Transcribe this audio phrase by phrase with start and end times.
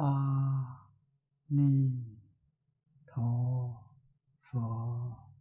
[0.00, 0.92] 阿
[1.48, 2.20] 弥
[3.04, 3.84] 陀
[4.40, 5.32] 佛，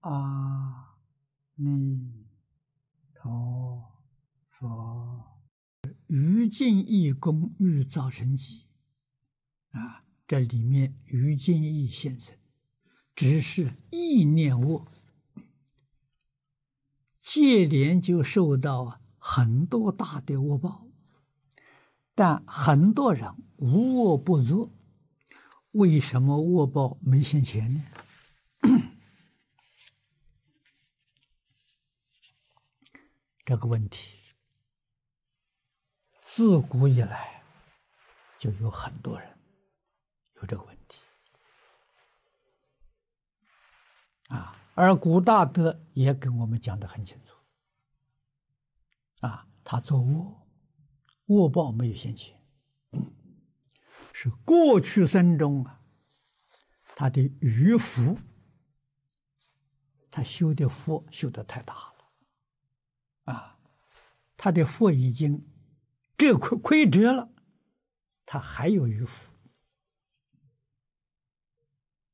[0.00, 0.96] 阿
[1.54, 2.26] 弥
[3.14, 4.02] 陀
[4.48, 5.38] 佛。
[6.08, 8.66] 于敬义功欲造成己
[9.70, 12.36] 啊，这里面于敬义先生
[13.14, 14.90] 只是意念恶，
[17.20, 20.88] 接连就受到很多大的恶报。
[22.14, 24.70] 但很多人无恶不作，
[25.70, 27.84] 为什么恶报没现前呢？
[33.44, 34.18] 这个问题
[36.20, 37.42] 自古以来
[38.38, 39.38] 就有很多人
[40.36, 41.00] 有这个问题
[44.28, 47.34] 啊，而古大德也跟我们讲的很清楚
[49.26, 50.41] 啊，他作恶。
[51.32, 52.38] 恶报没有现前，
[54.12, 55.80] 是过去生中啊，
[56.94, 58.18] 他的余福，
[60.10, 63.58] 他修的福修的太大了，啊，
[64.36, 65.46] 他的福已经
[66.16, 67.32] 这亏亏折了，
[68.26, 69.32] 他还有余福，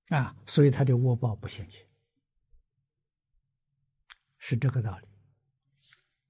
[0.09, 1.85] 啊，所以他的恶报不现前，
[4.39, 5.09] 是这个道理。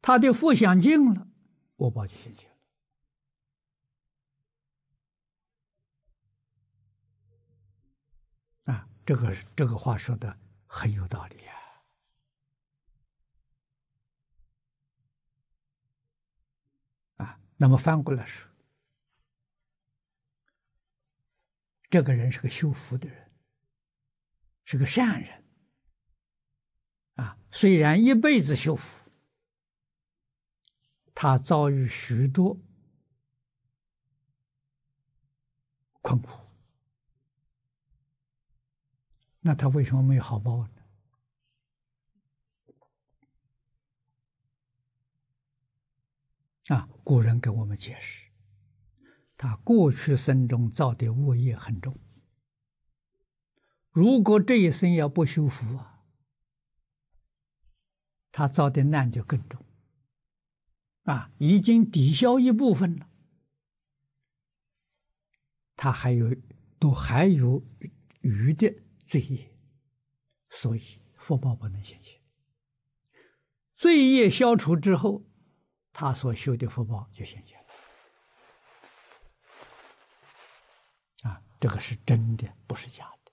[0.00, 1.28] 他的福享尽了，
[1.76, 2.50] 恶报就现前。
[9.08, 11.54] 这个这个话说的很有道理呀，
[17.16, 18.46] 啊，那么翻过来说，
[21.88, 23.32] 这个人是个修福的人，
[24.66, 25.42] 是个善人，
[27.14, 29.10] 啊，虽然一辈子修福，
[31.14, 32.60] 他遭遇许多
[36.02, 36.47] 困苦。
[39.48, 40.70] 那他为什么没有好报呢？
[46.66, 48.30] 啊，古人给我们解释，
[49.38, 51.98] 他过去生中造的恶业很重，
[53.90, 56.04] 如果这一生要不修福啊，
[58.30, 59.64] 他造的难就更重。
[61.04, 63.08] 啊，已经抵消一部分了，
[65.74, 66.36] 他还有，
[66.78, 67.64] 都还有
[68.20, 68.82] 余的。
[69.08, 69.50] 罪业，
[70.50, 72.20] 所以福报不能显现。
[73.74, 75.24] 罪业消除之后，
[75.94, 77.58] 他所修的福报就显现
[81.22, 81.30] 了。
[81.30, 83.32] 啊，这个是真的，不是假的。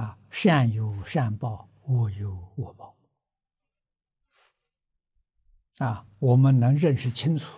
[0.00, 2.96] 啊，善有善报，恶有恶报。
[5.78, 7.52] 啊，我们能认识清楚。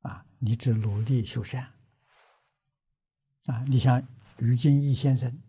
[0.00, 1.72] 啊，你只努力修善。
[3.44, 4.04] 啊，你想。
[4.38, 5.40] 于金义先生，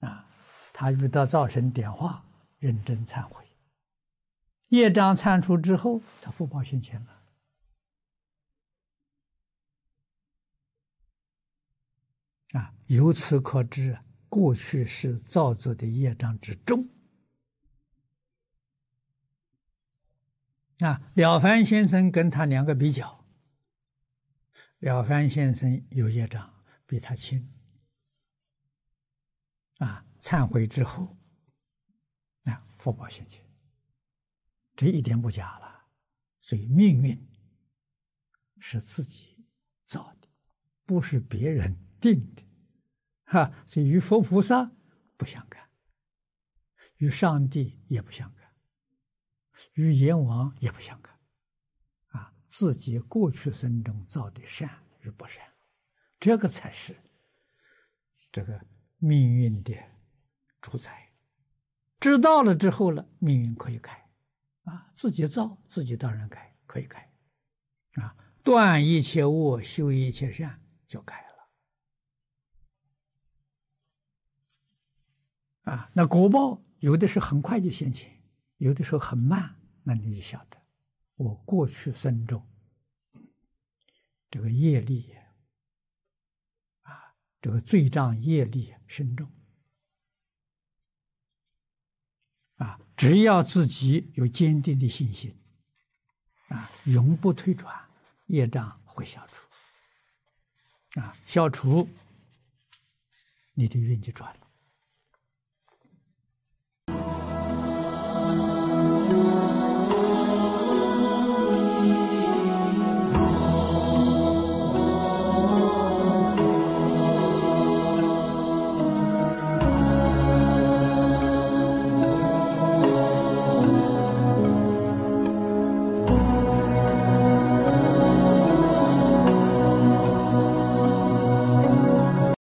[0.00, 0.28] 啊，
[0.72, 2.24] 他遇到造神点化，
[2.58, 3.44] 认真忏悔，
[4.68, 7.22] 业障忏除之后，他福报现前了。
[12.52, 16.88] 啊，由此可知，过去是造作的业障之重。
[20.80, 23.26] 啊，了凡先生跟他两个比较，
[24.78, 26.54] 了凡先生有业障
[26.86, 27.52] 比他轻。
[29.78, 31.16] 啊，忏悔之后，
[32.44, 33.44] 啊，福报现前，
[34.74, 35.88] 这一点不假了。
[36.40, 37.28] 所以命运
[38.58, 39.46] 是自己
[39.84, 40.28] 造的，
[40.84, 42.42] 不是别人定的，
[43.24, 43.52] 哈。
[43.66, 44.72] 所以与佛菩萨
[45.16, 45.70] 不相干，
[46.96, 48.52] 与上帝也不相干，
[49.74, 51.16] 与阎王也不相干，
[52.08, 55.54] 啊，自己过去生中造的善与不善，
[56.18, 56.96] 这个才是
[58.32, 58.66] 这个。
[58.98, 59.74] 命运的
[60.60, 61.12] 主宰，
[62.00, 64.10] 知道了之后了，命运可以改，
[64.64, 67.12] 啊，自己造自己当然改，可以改，
[67.94, 71.24] 啊，断一切恶，修一切善，就改
[75.64, 78.20] 了，啊，那果报有的是很快就现前，
[78.56, 80.60] 有的时候很慢，那你就晓得，
[81.14, 82.44] 我过去生中
[84.28, 85.14] 这个业力。
[87.40, 89.30] 这个罪障业力深重
[92.56, 92.80] 啊！
[92.96, 95.36] 只要自己有坚定的信心
[96.48, 97.88] 啊，永不退转，
[98.26, 101.88] 业障会消除啊，消除，
[103.54, 104.47] 你的运就转了。